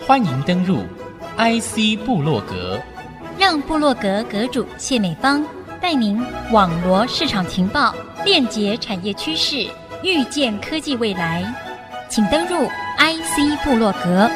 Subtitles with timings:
[0.00, 0.78] 欢迎登入
[1.36, 2.80] IC 部落格，
[3.38, 5.44] 让部落格阁主谢美芳
[5.80, 6.20] 带您
[6.52, 9.68] 网罗市场情报，链接产业趋势，
[10.02, 11.44] 预见科技未来。
[12.08, 12.66] 请登入
[12.98, 14.28] IC 部落格。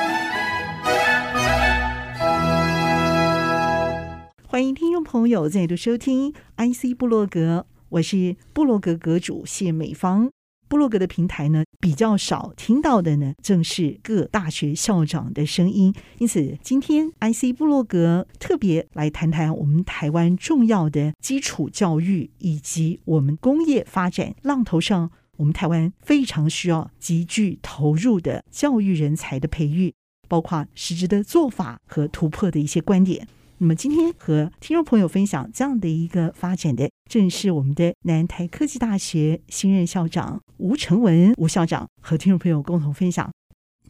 [4.46, 10.30] 欢迎听众朋友再度收听 IC 部落格，我是部落格阁主谢美芳。
[10.74, 15.94] 部落格的平台呢，比较少听到的呢，正是各大学校长的声音。
[16.18, 29.94] 因此，今天 IC 部落格特别来谈谈我们台湾重要的基础教育，以及我们工业发展浪头上，我们台湾非常需要极具投入的教育人才的培育，
[30.26, 33.28] 包括实质的做法和突破的一些观点。
[33.58, 43.30] 那么今天和听众朋友分享这样的一个发展的，正是我们的南台科技大学新任校长吴成文吴校长，和听众朋友共同分享。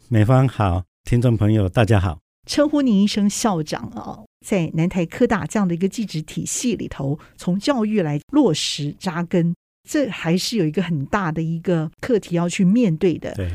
[0.07, 9.55] 美方好，听众朋友大家好，称呼您一声校长啊，在南台科大这样的一个技职体系里头，从教育来落实扎根，
[9.89, 13.33] 这还是有一个很大的一个课题要去面对的。
[13.33, 13.51] 对。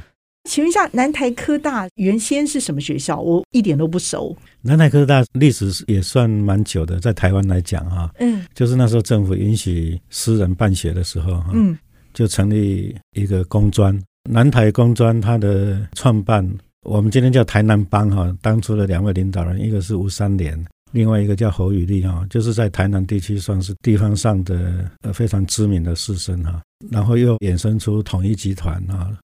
[0.50, 3.20] 请问一下，南台科大原先是什么学校？
[3.20, 4.36] 我一点都不熟。
[4.62, 11.78] 南台科大历史也算蛮久的，在台湾来讲哈，嗯，就是那时候政府允许私人办学的时候，嗯，
[12.12, 13.96] 就成立一个工专，
[14.28, 16.44] 南台工专，它的创办，
[16.82, 29.16] 我们今天叫台南帮哈，当初的两位领导人，一个是吴三连，另外一个叫侯宇立哈，就是在台南地区算是地方上的呃非常知名的士绅哈，然后又衍生出统一集团啊。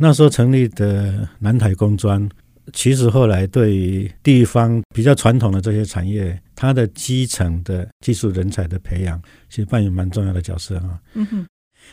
[0.00, 2.26] 那时候成立的南台工专，
[2.72, 11.00] 其实后来对于地方比较传统的这些产业，它的基层的技术人才的培养，其实扮演蛮重要的角色啊。
[11.14, 11.46] 嗯哼，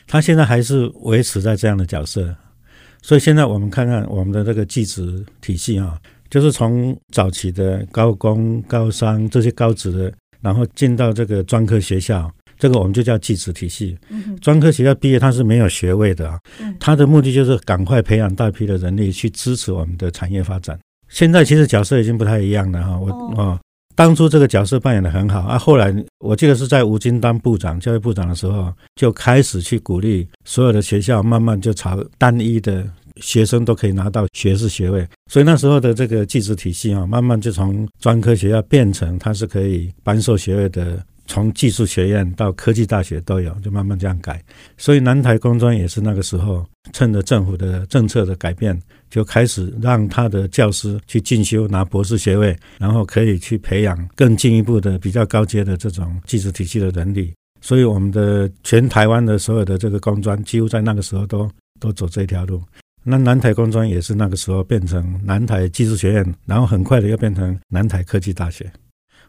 [0.05, 2.35] 它现在还是维持在这样的角色。
[3.01, 12.31] 所以现在我们看看我们的这个技职体系啊，就是从早期的高工、高商这些高职的，然后进到这个专科学校。
[12.57, 13.97] 这个我们就叫技职体系，
[14.41, 16.39] 专科学校毕业他是没有学位的啊，
[16.79, 20.79] 他的目的就是赶快培养大批的人力去支持我们的产业发展。
[21.09, 23.59] 现在其实角色已经不太一样了哈，我哦，
[23.95, 32.85] 当初这个角色扮演的很好啊，后来我记得是在吴京当部长、教育部长的时候，就开始去鼓励所有的学校慢慢就朝单一的
[33.17, 41.03] 学生都可以拿到学士学位，所以那时候的这个技职体系啊，慢慢就从专科学校变成它是可以颁授学位的。
[41.27, 44.43] 从技术学院到科技大学都有，就慢慢这样改。
[44.77, 57.33] 所以南台工专也是那个时候，趁着政府的政策的改变，就开始让他的教师去进修拿博士学位，然后可以去培养更进一步的比较高阶的这种技术体系的能力。
[57.61, 61.49] 所以我们的全台湾的所有的这个工专，几乎在那个时候都
[61.79, 62.61] 都走这条路。
[63.07, 68.71] 那南台工专也是那个时候变成南台技术学院，然后很快的又变成南台科技大学。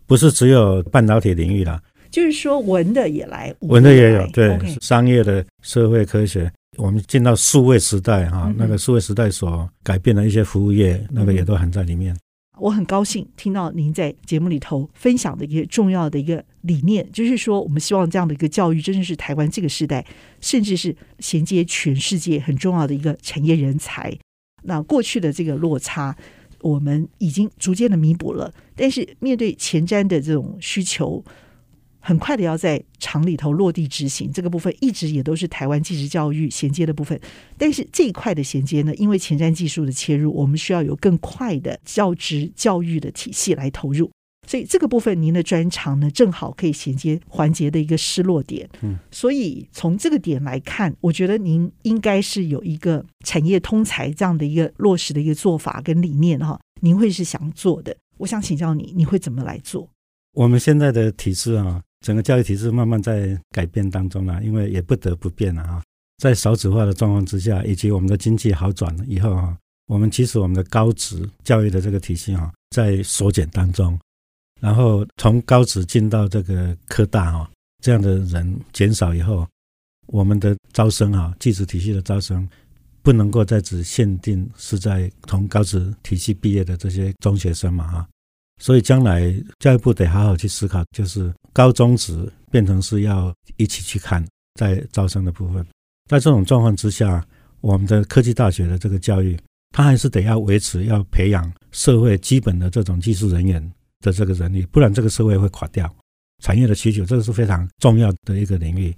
[0.07, 12.17] 不是只有半导体领域啦，就是说文的也来，文的也有，对商业的、社会科学，我们进到数位时代哈，那个数位时代所改变的一些服务业，那个也都含在里面。
[12.59, 20.07] 我很高兴听到您在节目里头分享的一个重要的一个理念，就是说我们希望这样的一个教育，真的是台湾这个时代，
[20.41, 24.17] 甚至是衔接全世界很重要的一个产业人才。
[24.63, 26.17] 那过去的这个落差。
[26.61, 31.25] 我们已经逐渐的弥补了，但是面对前瞻的这种需求，
[32.01, 37.21] 很快的要在厂里头落地执行这个部分，一直也都是台湾技职教育衔接的部分。
[37.59, 44.11] 但是这一块的衔接呢，因为前瞻技术的切入，我们需要有更快的教职教育的体系来投入。
[44.47, 48.69] 所以这个部分，您的专长呢，正好可以衔接环节的一个失落点。
[48.83, 56.59] 嗯，所以从这个点来看，我觉得您应该是有一个产业通才这样的一个落实的一个做法跟理念哈。
[56.81, 57.97] 您会是想做的？
[58.19, 59.89] 我想请教你，你会怎么来做？
[60.33, 65.83] 我们现在的体制啊，整个教育体制慢慢在改变当中了，因为也不得不变了啊。
[66.19, 73.99] 在少子化的状况之下，以及我们的经济好转了以后啊，我们其实我们的高职教育的这个体系啊，在缩减当中。
[74.61, 77.51] 然后从高职进到这个科大啊，
[77.83, 79.47] 这样的人减少以后，
[80.07, 82.49] 我们的招生啊，技职体系的招生
[83.03, 88.09] 不能够再只限定是在从高职体系毕业的这些中学生嘛啊，
[88.63, 95.65] 所以将来教育部得好好去思考，就是高中职变成是要一起去看在招生的部分。
[96.09, 97.25] 在这种状况之下，
[97.61, 99.39] 我们的科技大学的这个教育，
[99.71, 103.73] 它还是得要维持，要培养社会基本的这种技术人员。
[104.07, 105.93] 的这个人力，不然这个社会会垮掉。
[106.45, 108.95] 产业的需求，这个是非常重要的一个领域。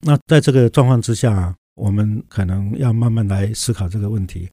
[0.00, 4.48] 那在这个状况之下，我们可能要慢慢来思考这个问题。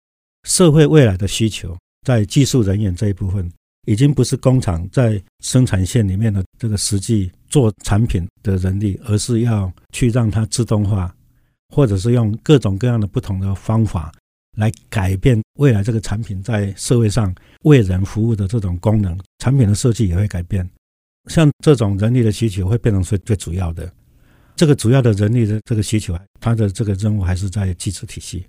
[0.48, 1.75] 社会未来的需求，
[2.06, 3.51] 在技术人员这一部分，
[3.86, 11.13] 已经不是工厂在生产线里面的这个实际做产品的人力，而是要去让它自动化，
[11.75, 14.13] 或者是用各种各样的不同的方法
[14.57, 20.68] 来改变未来这个产品在社会上为人服务的这种功能，产品的设计也会改变。
[21.27, 23.89] 像这种人力的需求会变成最最主要的。
[24.56, 28.44] 这个主要的人力的这个需求，它的这个任务还是在技术体系，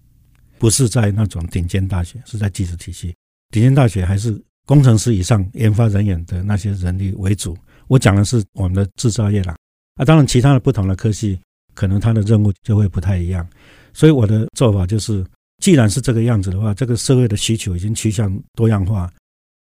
[0.58, 3.14] 不是在那种顶尖大学，是在技术体系。
[3.50, 7.54] 顶尖大学还是工程师以上研发人员的那些人力为主。
[7.88, 9.54] 我讲的是我们的制造业啦，
[9.96, 11.38] 啊，当然其他的不同的科系，
[11.74, 13.46] 可能它的任务就会不太一样。
[13.92, 15.24] 所以我的做法就是，
[15.58, 19.10] 既然是这个样子的话，这个社会的需求已经趋向多样化，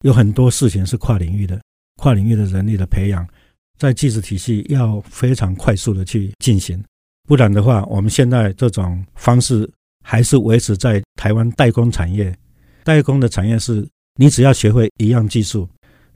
[0.04, 1.62] 有很多事情是跨领域的，
[1.98, 3.28] 跨领域的人力的培养。
[3.78, 6.82] 在技术体系要非常快速的去进行，
[7.28, 9.68] 不然的话，我们现在这种方式
[10.04, 12.32] 还是维持在台湾代工产业。
[12.84, 15.68] 代工的产业是，你只要学会一样技术，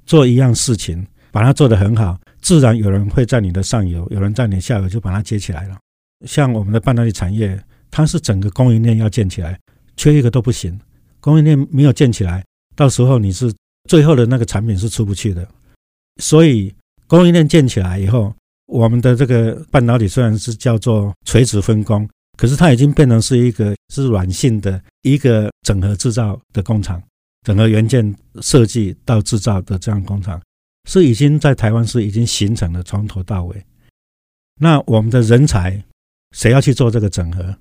[0.06, 5.78] 做一样事情，把它做得很好，自然有人会在你的上游，有人在你下游就把它接起来了。
[6.26, 7.60] 像我们的半导体产业，
[7.96, 9.58] 它是整个供应链要建起来，
[9.96, 10.78] 缺一个都不行。
[11.22, 12.44] 供应链没有建起来，
[12.76, 13.54] 到时候你是
[13.88, 15.48] 最后的那个产品是出不去的。
[16.22, 16.74] 所以。
[17.08, 18.34] 供应链建起来以后，
[18.66, 27.00] 我们的这个半导体虽然是叫做垂直分工，可是它已经变成是一个是软性的一个整合制造的工厂，
[27.44, 28.04] 整合元件
[28.42, 30.42] 设计到制造的这样工厂，
[30.90, 33.64] 是已经在台湾是已经形成了从头到尾。
[34.60, 35.80] 那我们的人才
[36.36, 37.56] 谁要去做这个整合？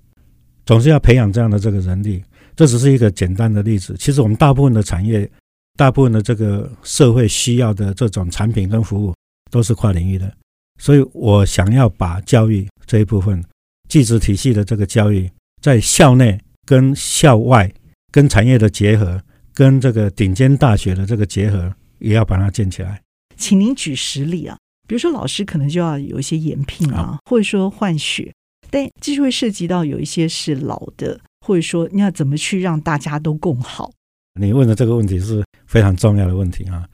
[0.66, 2.22] 总是要培养这样的这个人力。
[2.56, 3.96] 这只是一个简单的例子。
[3.99, 5.28] 其实我们大部分的产业，
[5.76, 9.14] 大部分的这个社会需要的这种产品跟服务。
[9.50, 10.34] 都是跨领域的，
[10.81, 13.40] 所以我想要把教育这一部分，
[13.88, 15.31] 技职体系的这个教育，
[15.62, 17.72] 在校内跟校外、
[18.11, 19.22] 跟产业的结合，
[19.52, 23.00] 跟这个顶尖大学的这个结合，也要把它建起来。
[23.37, 24.58] 请您举实例啊，
[24.88, 28.34] 比如说老师可能就要有一些延聘啊，或者说换血，
[28.75, 33.93] 但这就会涉及到有一些是老的，或者说你要怎么去让大家都共好。
[34.41, 36.85] 你问的这个问题是非常重要的问题啊，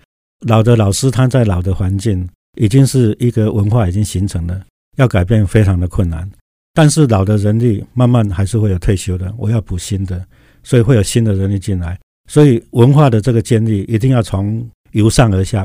[0.47, 2.29] 老的老师他在老的环境。
[2.59, 4.61] 已经是一个文化已经形成了，
[4.97, 6.29] 要改变非常的困难。
[6.75, 10.27] 但是老的人力慢慢还是会有退休的，我要补新的，
[10.65, 11.97] 所以会有新的人力进来。
[12.29, 15.65] 所以文化的这个建立一定要从由上而下。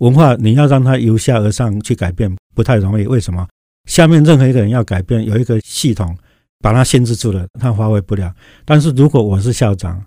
[0.00, 3.46] 文化你要让它由下而上去改变不太容易，为什么？
[3.88, 6.16] 下面任何一个人要改变，有一个系统
[6.60, 8.32] 把它限制住了，他发挥不了。
[8.64, 10.02] 但是如果我是校长，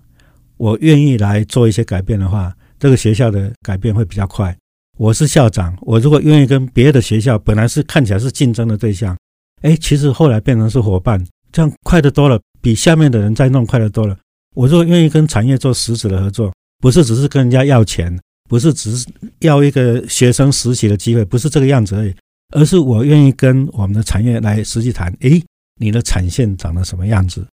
[0.57, 4.55] 我愿意来做一些改变的话，这个学校的改变会比较快。
[4.97, 9.15] 我是校长，我如果愿意跟别的学校本来是看起来是竞争的对象，
[9.61, 14.17] 哎，其实后来变成是伙伴，这样快得多了，比下面的人在弄快得多了。
[14.55, 18.19] 我如果愿意跟产业做实质的合作，不是只是跟人家要钱，
[18.49, 19.07] 不是只是
[19.41, 22.15] 要一个学生实习的机会，不是这个样子而已，
[22.55, 25.41] 而是我愿意跟我们的产业来实际谈，哎，
[25.79, 27.45] 你的产线长得什么样子？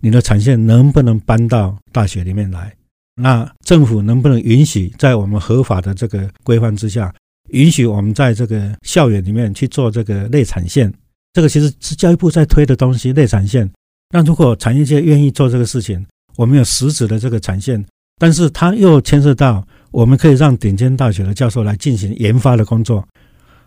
[0.00, 2.74] 你的产线能不能搬到大学里面来？
[3.16, 7.14] 那政府能不能允许在我们合法的这个规范之下，
[7.50, 10.92] 允许我们在这个校园里面去做这个内产线？
[11.32, 13.70] 这个其实是教育部在推的东西，内产线。
[14.12, 16.04] 那如果产业界愿意做这个事情，
[16.36, 17.84] 我们有实质的这个产线，
[18.18, 23.06] 但是它又牵涉到我们可以让顶尖大学的教授来进行研发的工作。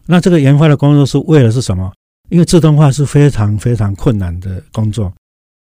[0.05, 1.91] 那这个研发的工作是为了是什么？
[2.29, 5.13] 因为自动化是非常非常困难的工作，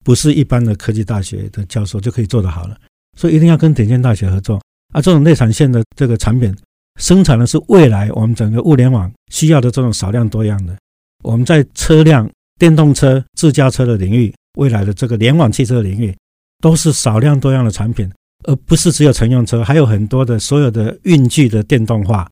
[0.03, 2.77] 不是一般的科技大学的教授就可以做得好了。
[3.17, 4.61] 所以一定要跟顶尖大学合作
[4.93, 5.01] 啊！
[5.01, 6.53] 这种内产线的这个产品，
[6.99, 10.75] 生产的是未来我们整个物联网需要的这种少量多样的。
[11.23, 16.15] 我们在车辆、电动车、自驾车的领域，未来的这个联网汽车领域，
[16.61, 18.11] 都是少量多样的产品，
[18.43, 22.29] 而不是只有乘用车，还有很多的所有的运具的电动化，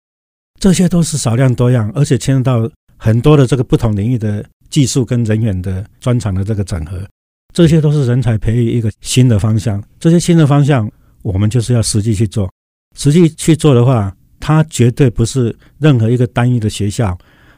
[0.64, 7.06] 这些都是少量多样，而且牵涉到很多的这个不同领域的技术跟人员的专长的这个整合。
[7.54, 9.84] 这些都是人才培育一个新的方向。
[10.00, 10.90] 这些新的方向，
[11.22, 12.50] 我们就是要实际去做。
[12.98, 17.18] 实际去做的话，它绝对不是任何一个单一的学校，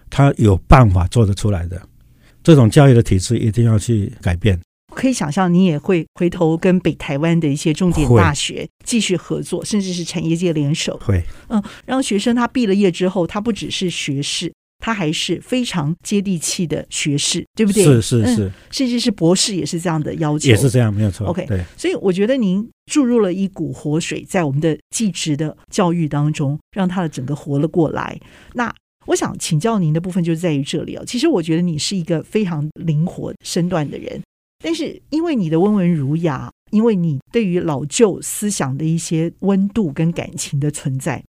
[0.10, 1.80] 它有办法做得出来的。
[2.42, 4.60] 这种教育的体制一定要去改变。
[4.96, 11.00] 可以想象，你也会回头跟北台湾的一些重点大学继续合作，甚至是产业界联手。
[11.04, 14.52] 会，嗯，让学生他毕了业之后，他不只是学士。
[14.78, 17.84] 他还是非常接地气的学士，对不对？
[17.84, 21.25] 是是是，甚至是博士也是这样的要求，也是这样，没有错。
[21.28, 28.20] OK，对，所以我觉得您注入了一股活水在我们的技职的教育当中，让他的整个活了过来。
[28.54, 28.72] 那
[29.08, 31.04] 我想请教您的部分就在于这里哦。
[31.08, 34.22] 其实我觉得你是一个非常灵活身段的人，
[34.65, 41.24] 但是因为你的温文儒雅，因为你对于老旧思想的一些温度跟感情的存在，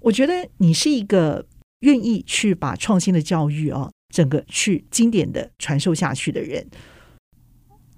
[0.00, 1.44] 我觉得你是一个
[1.80, 6.66] 愿意去把创新的教育啊，整个去经典的传授下去的人。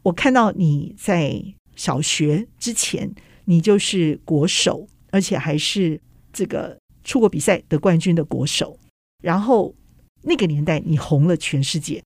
[0.03, 1.41] 我看到你在
[1.77, 3.15] 小学之前，
[3.45, 6.01] 你就是国手，而且还是
[6.33, 8.77] 这个出国比赛得冠军的国手。
[9.23, 9.73] 然后
[10.23, 12.03] 那个年代你红了全世界，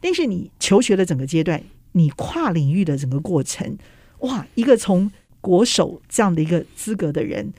[0.00, 1.60] 但是你求学的整个阶段，
[1.94, 3.76] 你跨领域的整个过程，
[4.18, 5.10] 哇，一个从
[5.40, 7.52] 国手这样的一个资格的人，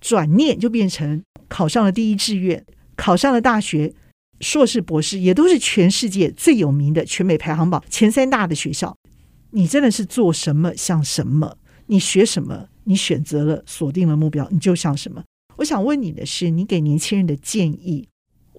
[0.00, 2.64] 转念就变成考上了第一志愿，
[2.96, 3.92] 考上了大学，
[4.40, 8.96] 硕士、博士也都是全世界最有名的全美排行榜前三大的学校。
[9.50, 11.56] 你真的是做什么像什么，
[11.86, 15.24] 你学什么，你选择了锁定了目标，你就像什么。
[15.56, 18.06] 我想问你的是，你给年轻人的建议，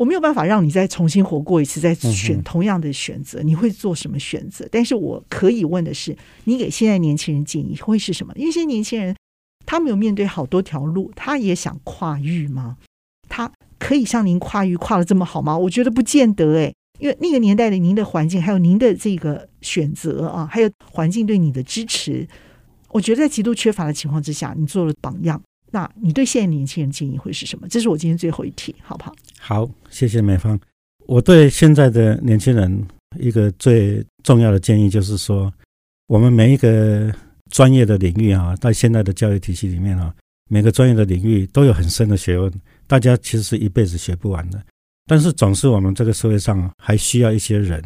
[0.01, 4.67] 我没有办法让你再重新活过一次，再选同样的选择，你会做什么选择？
[4.71, 8.33] 但是我可以问的是，你给现在年轻人建议会是什么？
[8.35, 9.15] 因为现在年轻人
[9.63, 12.77] 他没有面对好多条路，他也想跨域吗？
[13.29, 15.55] 他可以像您跨域跨得这么好吗？
[15.55, 16.73] 我觉得不见得诶。
[16.97, 22.27] 因为那个年代的您的环境，还有您的这个选择啊，还有环境对你的支持，
[22.89, 25.39] 我觉得在极度缺乏的情况之下，你做了榜样。
[25.71, 27.67] 那你对现在年轻人建议会是什么？
[27.69, 29.15] 这是我今天最后一题，好不好？
[29.39, 30.59] 好，谢谢美芳。
[31.07, 32.85] 我对现在的年轻人
[33.19, 35.51] 一个最重要的建议就是说，
[36.07, 37.11] 我们每一个
[37.49, 40.13] 专业的领域啊，在现在的教育体系里面啊，
[40.49, 42.51] 每个专业的领域都有很深的学问，
[42.85, 44.61] 大家其实是一辈子学不完的。
[45.07, 47.83] 但是总是我们这个社会上还需要一些人，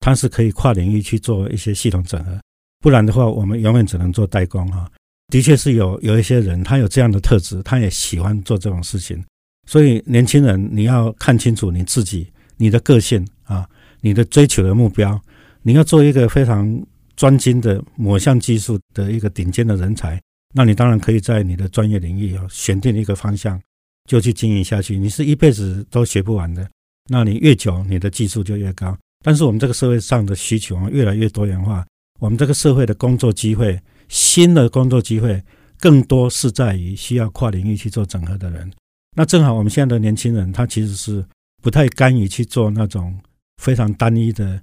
[0.00, 2.40] 他是可以跨领域去做一些系统整合，
[2.80, 4.90] 不然的话，我们永远只能做代工哈。
[5.28, 9.22] 的确是有有一些人，他有这样的特质，他也喜欢做这种事情。
[9.66, 13.68] 所以年轻人，你要看清楚你自己、你的个性啊，
[14.00, 15.20] 你的追求的目标，
[15.62, 16.80] 你要做一个非常
[17.16, 20.20] 专精的某项技术的一个顶尖的人才，
[20.54, 23.60] 那你当然可以在你的专业领域啊选定一个方向。
[24.08, 26.64] 就去经营下去，你是一辈子都学不完的。
[27.10, 28.96] 那你越久，你的技术就越高。
[29.24, 31.84] 但是我们这个社会上的需求越来越多元化，
[32.20, 33.76] 我们这个社会的工作机会，
[34.08, 35.42] 新的工作机会
[35.78, 38.70] 更多是在于需要跨领域去做整合的人。
[39.16, 41.24] 那正好我们现在的年轻人，他其实是
[41.62, 43.18] 不太甘于去做那种
[43.62, 44.60] 非常单一的，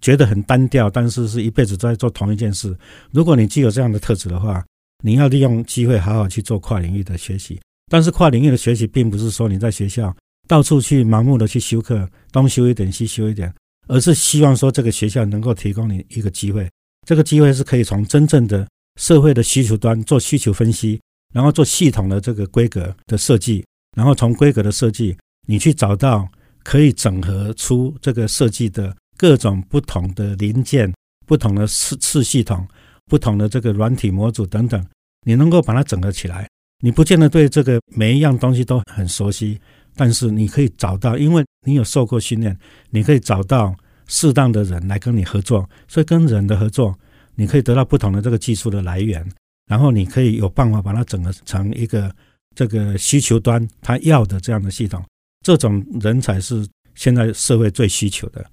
[0.00, 2.76] 觉得很单调，但是是一辈子在做同一件事。
[3.12, 4.64] 如果你具有这样的特质的话，
[5.04, 7.60] 你要利用机会好好去做跨领域的学习。
[7.90, 10.14] 但是跨领域的学习，并不是说你在学校
[10.48, 13.52] 到处去盲目的去修课，东修一点西修一点，
[13.86, 16.68] 而是希望说这个学校能够提供你一个机会，
[17.06, 18.66] 这个机会是可以从真正的
[19.00, 21.00] 社会的需求端做需求分析，
[21.32, 23.64] 然后做系统的这个规格的设计，
[23.96, 26.28] 然后从规格的设计，你去找到
[26.62, 30.92] 可以整合出这个设计的各种不同的零件、
[31.26, 32.66] 不同的次次系统、
[33.06, 34.84] 不同的这个软体模组等等，
[35.26, 36.48] 你能够把它整合起来。
[36.84, 39.60] 你不见得对这个每一样东西都很熟悉，
[39.94, 42.58] 但是你可以找到，因为你有受过训练，
[42.90, 43.74] 你可以找到
[44.08, 45.68] 适当的人来跟你合作。
[45.86, 46.98] 所以跟人的合作，
[47.34, 49.26] 你可以得到不同的这个技术的来源，
[49.66, 52.14] 然后你可以有办法把它整合成一个
[52.54, 55.04] 这个需求端他要的这样的系统。
[55.44, 58.44] 这种人才是现在社会最需求的。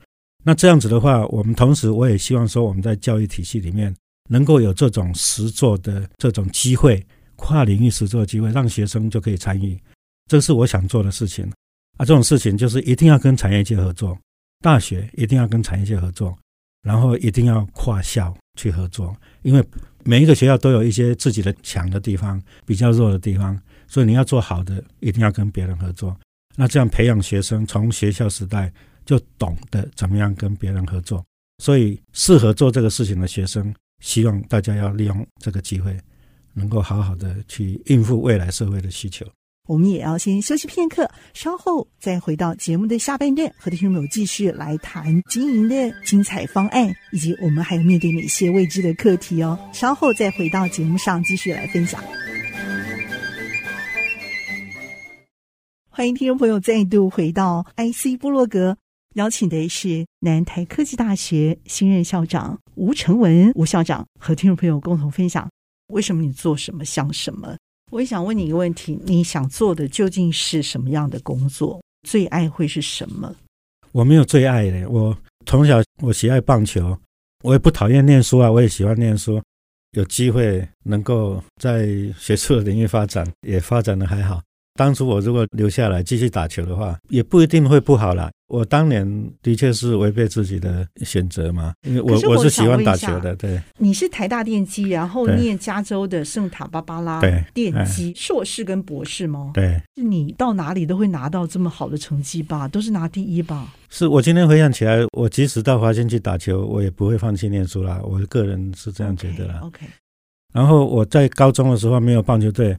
[0.43, 3.95] 那这样子的话，我们同时我也希望说，我们在教育体系里面
[4.29, 7.05] 能够有这种实作的这种机会。
[7.41, 9.79] 跨领域实作的机会，让学生就可以参与，
[10.27, 11.49] 这是我想做的事情
[11.95, 12.03] 啊！
[12.03, 14.19] 这种事情就是一定要跟产业界合作，
[14.59, 16.37] 大学一定要跟产业界合作，
[16.81, 19.63] 然后一定要跨校去合作，因为
[20.03, 26.13] 每一个学校都有一些自己的强的地方，比较弱的地方，所以你要做好的，一定要跟别人合作。
[26.57, 28.69] 那这样培养学生从学校时代
[29.05, 31.23] 就懂得怎么样跟别人合作，
[31.63, 33.73] 所以适合做这个事情的学生，
[34.03, 35.97] 希望大家要利用这个机会。
[36.53, 39.25] 能够好好的去应付未来社会的需求，
[39.69, 49.59] 我们也要先休息片刻，稍后再回到节目的下半段，和听众朋友继续来谈经营的精彩方案，以及我们还有面对哪些未知的课题哦。
[49.71, 52.03] 稍后再回到节目上继续来分享。
[55.87, 58.75] 欢迎听众朋友再度回到 IC 部落格，
[59.13, 65.47] 邀请的是南台科技大学新任校长吴成文吴校长，和听众朋友共同分享。
[65.89, 67.55] 为什么你做什么像什么？
[67.89, 71.81] 我也想问你一个问题：你想做的究竟是什么样的工作？
[72.07, 73.35] 最爱会是什么？
[73.91, 74.87] 我没有最爱的。
[74.89, 76.97] 我从小我喜爱棒球，
[77.43, 79.41] 我也不讨厌念书啊，我也喜欢念书。
[79.93, 84.39] 有机会能够在学术的领域发展，也发展的还好。
[84.75, 88.31] 当初我如果留下来继续打球的话，也不一定会不好啦。
[88.49, 93.35] 我当年的确是违背自己的选择嘛，因为我我，我是喜欢打球的。
[93.35, 97.21] 对，你是台大电机，然后念加州的圣塔芭芭拉
[97.53, 99.51] 电机硕士跟博士吗？
[99.53, 102.67] 对，是你到哪里都会拿到这么好的成绩吧？
[102.67, 103.73] 都是拿第一吧？
[103.87, 108.01] 是我今天回想起来，我即使到华兴去打球，我也不会放弃念书啦。
[108.03, 109.59] 我个人是这样觉得啦。
[109.61, 109.89] OK, okay。
[110.51, 112.75] 然后我在高中的时候没有棒球队。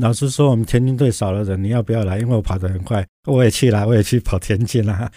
[0.00, 2.18] 老师说我们田径队少了人，你要不要来？
[2.18, 5.10] 因为我跑得很快，我也去了，我也去跑田径啦。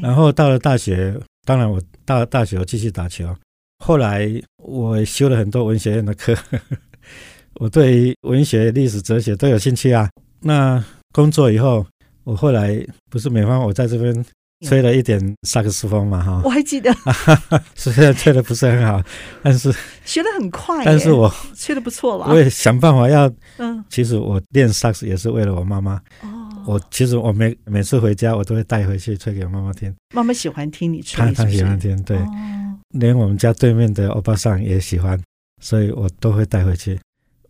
[0.00, 3.34] 然后到了大学，当然我到了大学我继续打球。
[3.84, 4.30] 后来
[4.62, 6.36] 我修了很多文学院的课，
[7.60, 10.08] 我对文学、历史、哲学都有兴趣啊。
[10.40, 10.82] 那
[11.12, 11.84] 工作以后，
[12.24, 14.24] 我后来不是美方，我在这边。
[14.66, 16.94] 吹了一点萨克斯风嘛，哈，我还记得，
[17.74, 19.02] 虽然吹的不是很好，
[19.42, 19.74] 但是
[20.04, 22.26] 学的很快，但是我吹的不错了。
[22.26, 25.94] 我也想办法要，嗯，其实我练萨克斯也是为了我妈妈。
[26.22, 26.28] 哦，
[26.66, 29.94] 我其实我每每次回家，我都会带回去吹给我妈妈听。
[30.14, 32.18] 妈妈喜欢听你吹，她她喜欢听，对，
[32.90, 35.18] 连我们家对面的欧巴桑也喜欢，
[35.62, 36.98] 所以我都会带回去。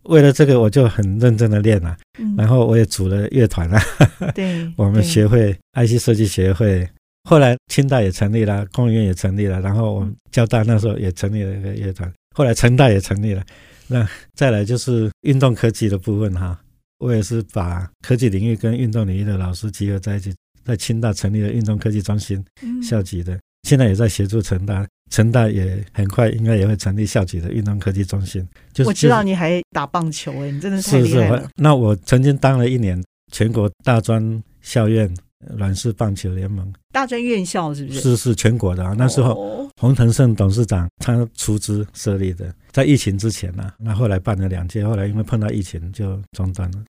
[0.05, 1.97] 为了这个，我就很认真的练了，
[2.38, 3.81] 然后我也组了乐团了，
[4.33, 6.88] 对，我们协会 IC 设计协会。
[7.29, 12.11] 后来清大也成立了，工研院也成立了，然后我们交大那时候也成立了一个乐团。
[12.35, 13.45] 后来成大也成立了，
[13.89, 16.59] 那再来就是运动科技的部分哈。
[16.99, 20.35] 我也是把科技领域跟运动领域的老师集合在一起，
[20.65, 22.45] 在清大成立了运动科技中心，
[22.83, 23.39] 校级的。
[23.69, 28.47] 现在也在协助成大，成大也很快应该也会成立校级的运动科技中心。
[28.73, 31.37] 就是我知道你还打棒球哎，你真的是太厉害了。
[31.39, 35.12] 是是，那我曾经当了一年全国大专校院。
[35.56, 38.00] 软式棒球联盟大专院校是不是？
[38.00, 38.94] 是是全国的啊。
[38.97, 46.85] 那时候洪腾胜董事长他出资设立的，在疫情之前呢、啊，那后来办了两届，后来因为碰到疫情就中断了。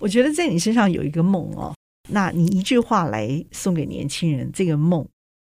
[0.00, 1.74] 我觉得在你身上有一个梦哦，
[2.10, 5.04] 那你一句话来送给年轻人，这个梦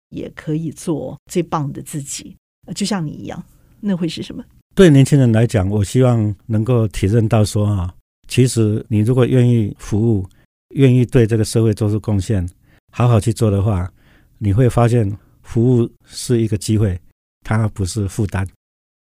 [0.09, 2.37] 也可以做最棒的自己，
[2.75, 3.40] 就像你一样，
[3.78, 4.45] 那会是什么？
[4.75, 7.95] 对年轻人来讲，我希望能够体认到说啊，
[8.26, 10.26] 其实你如果愿意服务。
[10.71, 12.49] 愿意对这个社会做出贡献，
[12.93, 13.91] 好好去做的话，
[14.39, 15.11] 你会发现
[15.43, 17.00] 服务是一个机会，
[17.45, 18.47] 它不是负担。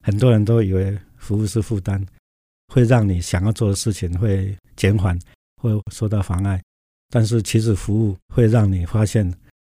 [0.04, 2.04] 很多人都以为服务是负担，
[2.68, 5.18] 会让你想要做的事情会减缓，
[5.62, 6.60] 会受到妨碍。
[7.08, 9.32] 但是其实服务会让你发现，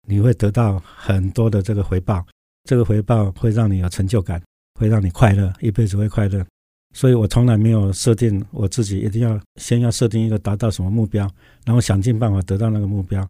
[0.06, 2.24] 你会得到很多的这个回报，
[2.64, 4.40] 这个回报会让你有成就感，
[4.78, 6.46] 会让你快乐，一辈子会快乐。
[6.92, 11.28] 所以我从来没有设定我自己一定要先要设定一个达到什么目标，
[11.64, 13.26] 然后想尽办法得到那个目标。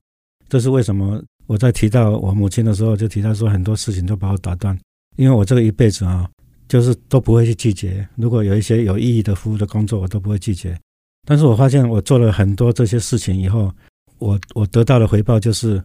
[0.48, 1.22] 这是为什么？
[1.46, 4.78] 我在提到我母亲的时候，就提到说很多事情都把我打断，
[5.16, 6.28] 因为我这个一辈子啊，
[6.68, 8.06] 就是都不会去拒绝。
[8.16, 10.78] 如果有一些有意义的服务的工作，我都不会拒绝。
[11.26, 13.72] 但是我发现我做了很多这些事情以后，
[14.18, 15.82] 我我得到的回报就是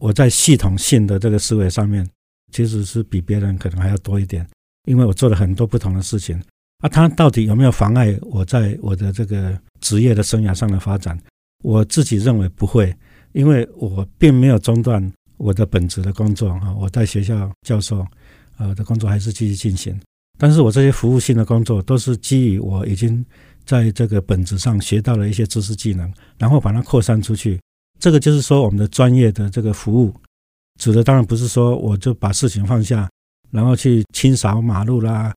[0.00, 2.08] 我在系统性的这个思维上面，
[2.50, 4.46] 其实是比别人可能还要多一点，
[4.86, 6.42] 因为我做了很多不同的事情。
[6.80, 11.18] 啊，他到底有没有妨碍我在我的这个职业的生涯上的发展？
[11.62, 12.94] 我自己认为不会，
[13.32, 16.74] 因为我并没有中断我的本职的工作啊。
[16.74, 18.06] 我在学校教授，
[18.58, 19.98] 呃的工作还是继续进行。
[20.38, 23.24] 但是我这些服务性的工作都是基于我已经
[23.64, 27.58] 在这个本职上学到了一些知识技能，然后把它扩散出去。
[27.98, 30.12] 这个就是说，我们的专业的这个服务，
[30.78, 33.08] 指的当然不是说我就把事情放下，
[33.50, 35.32] 然后去清扫马路啦。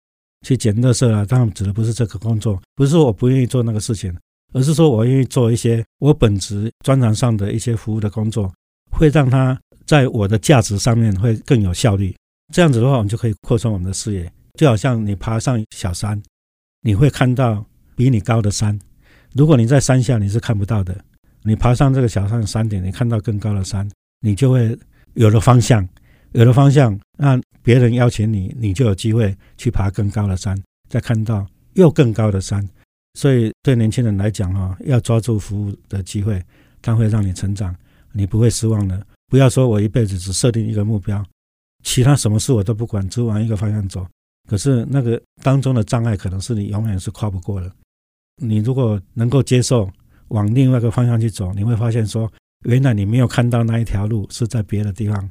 [0.45, 4.15] 去捡垃圾了，当然指的不是这个工作，不是说我不愿意做那个事情，
[4.53, 8.53] 而是说我愿意做一些我本职专长上的一些服务的工作，
[8.91, 12.15] 会让它在我的价值上面会更有效率。
[12.53, 14.31] 这样子的话，我们就可以扩充我们的视野。
[14.57, 16.21] 就好像你爬上小山，
[16.81, 17.63] 你会看到
[17.95, 18.75] 比你高的山；
[19.33, 20.97] 如果你在山下，你是看不到的。
[21.43, 23.87] 你爬上这个小山的山顶，你看到更高的山，
[24.21, 24.77] 你就会
[25.13, 25.87] 有了方向。
[26.37, 30.55] 有了方向，那别人邀请你，你就有机会去爬更高的山，
[30.87, 32.63] 再看到又更高的山。
[33.15, 36.39] 所以对年轻人来讲，哈，要抓住服务的机会，
[36.79, 37.75] 它会让你成长，
[38.11, 39.03] 你不会失望的。
[39.29, 41.25] 不要说我一辈子只设定一个目标，
[41.83, 44.05] 其他什么事我都不管，只往一个方向走。
[44.47, 47.71] 可是那个当中的障碍，可能是你永远是跨不过的。
[48.39, 49.89] 你如果能够接受
[50.27, 52.31] 往另外一个方向去走，你会发现说，
[52.65, 55.27] 原来你没有看到那一条路是在别的地方。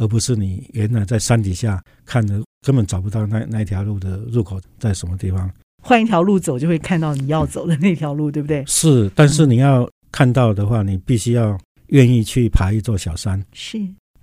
[0.00, 5.48] 而不是你原来在山底下看的，根本找不到那那条路的入口在什么地方。
[5.82, 8.64] 换一条路走，就会看到你要走的那条路，对不对？
[8.66, 11.58] 是，但是你要看到的话，你必须要
[11.88, 13.44] 愿意去爬一座小山。
[13.52, 13.78] 是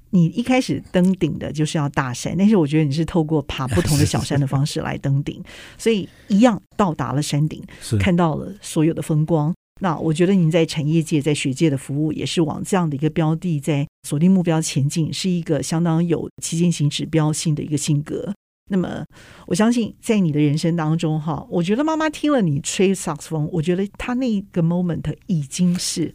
[0.10, 5.44] 你一开始登顶的就是要大山，但是我觉得你是透过爬不同的小山的方式来登顶，
[5.78, 7.64] 所以一样到达了山顶，
[8.00, 9.54] 看到了所有的风光。
[9.80, 18.34] 那我觉得您在产业界、在学界的服务，也是往这样的一个标的在锁定目标前进，是一个相当有旗舰型指标性的一个性格。
[18.70, 19.06] 那么，
[19.46, 26.14] 我相信在你的人生当中，哈，我觉得妈妈听了你吹萨克斯风，我觉得她那个 moment 已经是，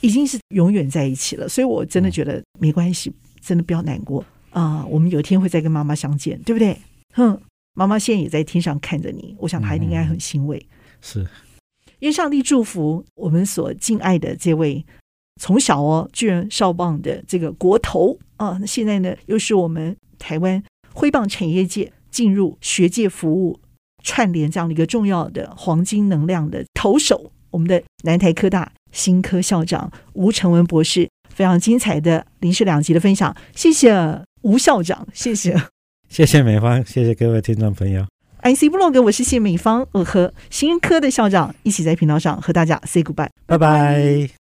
[0.00, 1.48] 已经是永远在一起了。
[1.48, 4.86] 所以我真的觉得没关系，真的不要难过啊、呃！
[4.90, 6.76] 我们有一天会再跟妈妈相见，对不对？
[7.14, 7.40] 哼，
[7.74, 10.58] 妈妈现在也在天上看着你，我想她应该很欣慰。
[10.58, 10.68] 嗯、
[11.00, 11.26] 是。
[12.00, 14.84] 愿上帝祝福我们所敬爱的这位
[15.40, 23.58] 从小哦巨人少棒的这个国头啊，那现在呢又是我们台湾挥棒产业界进入学界服务
[24.02, 35.56] 串联这样的一个重要的黄金能量的投手，我们的南台科大新科校长吴成文博士，非常精彩的临时两集的分享，谢谢吴校长，谢谢，
[36.08, 38.04] 谢谢美方，谢谢各位听众朋友。
[38.42, 44.41] IC 部落格，我是谢美芳，我和新科的校长一起在频道上和大家 say goodbye，拜拜。